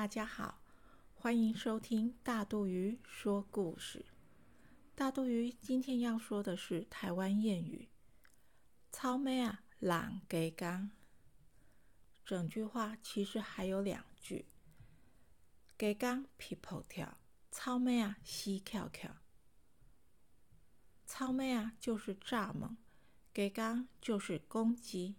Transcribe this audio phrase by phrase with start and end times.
[0.00, 0.62] 大家好，
[1.12, 4.06] 欢迎收听大肚鱼说故事。
[4.94, 7.90] 大肚鱼今天要说的是台湾谚语
[8.90, 10.90] “草莓啊，懒给刚”。
[12.24, 14.46] 整句话其实还有两句
[15.76, 17.18] ：“给刚皮跑跳，
[17.50, 19.18] 草莓啊西跳跳。”
[21.04, 22.78] 草莓啊就是蚱蜢，
[23.34, 25.16] 给刚就是公鸡。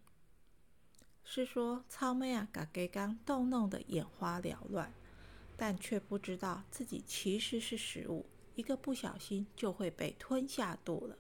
[1.23, 4.93] 是说草妹啊，把给刚逗弄得眼花缭乱，
[5.55, 8.25] 但却不知道自己其实是食物，
[8.55, 11.17] 一个不小心就会被吞下肚了。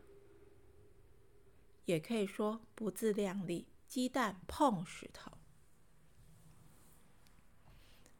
[1.85, 5.31] 也可以说不自量力，鸡蛋碰石头。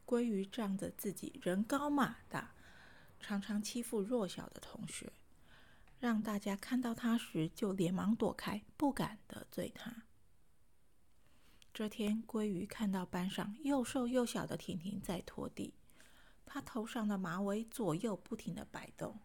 [0.06, 2.54] 鲑鱼仗着自己人高马大，
[3.20, 5.12] 常常欺负弱小的同学，
[5.98, 10.04] 让大家看到他时就连忙躲开，不敢得罪他。
[11.74, 15.72] 这天，鲑鱼看到班上又瘦又小的婷婷在拖地，
[16.44, 19.18] 她头上的马尾左右不停的摆动。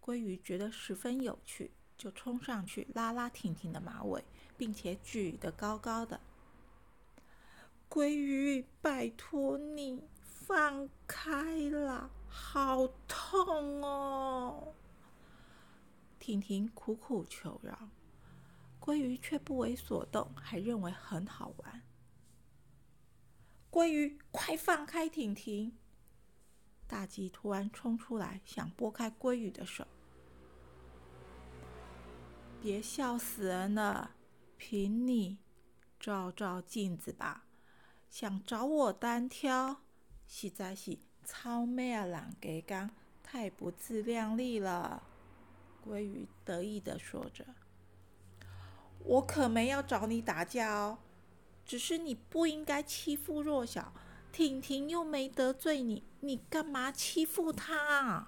[0.00, 4.24] 鲑鱼觉得十分有趣，就冲上去拉拉婷婷的马尾，
[4.56, 6.20] 并且举得高高的。
[7.88, 14.74] 鲑鱼，拜托你放开啦，好痛哦！
[16.18, 17.88] 婷婷苦苦求饶。
[18.84, 21.82] 鲑鱼却不为所动，还认为很好玩。
[23.70, 25.74] 鲑鱼，快放开婷婷！
[26.86, 29.86] 大吉突然冲出来，想拨开鲑鱼的手。
[32.60, 34.10] 别笑死人了，
[34.58, 35.38] 凭你
[35.98, 37.46] 照照镜子吧，
[38.10, 39.80] 想找我单挑，
[40.26, 42.04] 实在是超咩啊！
[42.04, 42.90] 懒给刚，
[43.22, 45.02] 太不自量力了。
[45.82, 47.46] 鲑鱼得意的说着。
[49.00, 50.98] 我可没要找你打架哦，
[51.66, 53.92] 只是你不应该欺负弱小。
[54.32, 58.26] 婷婷又没得罪你，你干嘛欺负她？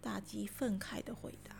[0.00, 1.56] 大吉愤慨的回答。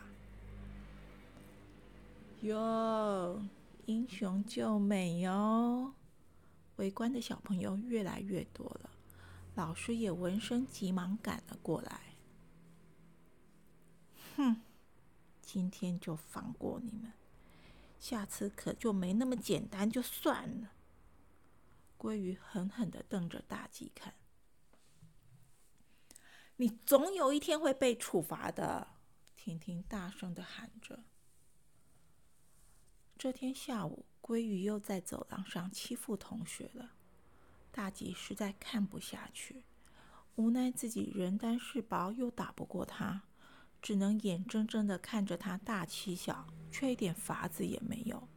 [2.41, 3.41] 哟，
[3.85, 5.93] 英雄救美哟！
[6.77, 8.89] 围观的小朋友越来越多了，
[9.55, 12.01] 老师也闻声急忙赶了过来。
[14.37, 14.61] 哼，
[15.41, 17.11] 今天就放过你们。
[17.99, 20.71] 下次可就没那么简单，就算了。
[21.97, 24.13] 鲑鱼狠狠的瞪着大吉看，
[26.57, 28.95] 你总有一天会被处罚的。
[29.35, 31.03] 婷婷大声的喊着。
[33.17, 36.93] 这天下午，鲑鱼又在走廊上欺负同学了。
[37.71, 39.63] 大吉实在看不下去，
[40.35, 43.23] 无奈自己人单势薄，又打不过他。
[43.85, 48.27] 只能眼睁睁的看着他大欺小，却一点法子也没有。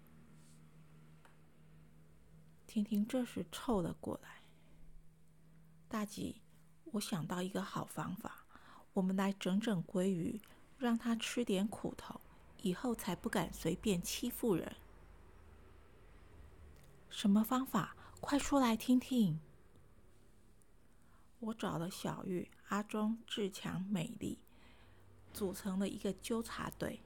[2.66, 4.42] 婷婷这时凑了过来
[5.88, 6.42] ：“大吉，
[6.92, 8.44] 我想到一个好方法，
[8.92, 10.38] 我们来整整鲑鱼，
[10.76, 12.20] 让他吃点苦头，
[12.60, 14.76] 以后才不敢随便欺负人。”
[17.08, 17.96] 什么方法？
[18.20, 19.40] 快说来听听。
[21.38, 24.38] 我找了小玉、阿忠、志强、美丽。
[25.38, 27.00] 组成了一个纠察队，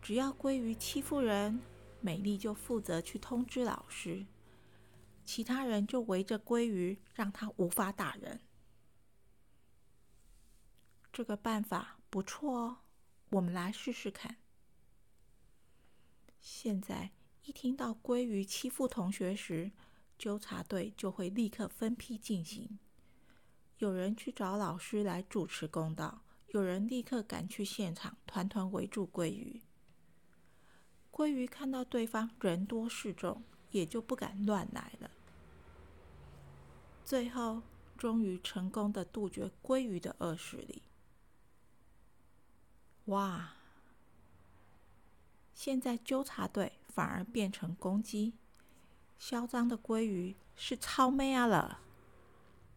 [0.00, 1.60] 只要鲑鱼欺负人，
[2.00, 4.24] 美丽就负责去通知老师，
[5.24, 8.40] 其他人就围着鲑鱼，让他无法打人。
[11.12, 12.78] 这个办法不错哦，
[13.30, 14.36] 我们来试试看。
[16.38, 17.10] 现在
[17.42, 19.72] 一听到鲑鱼欺负同学时，
[20.16, 22.78] 纠察队就会立刻分批进行，
[23.78, 26.23] 有人去找老师来主持公道。
[26.54, 29.60] 有人立刻赶去现场，团团围住鲑鱼。
[31.10, 33.42] 鲑鱼看到对方人多势众，
[33.72, 35.10] 也就不敢乱来了。
[37.04, 37.62] 最后，
[37.98, 40.84] 终于成功的杜绝鲑鱼的恶势力。
[43.06, 43.54] 哇！
[45.52, 48.34] 现在纠察队反而变成攻击，
[49.18, 51.80] 嚣张的鲑鱼是超妹啊了。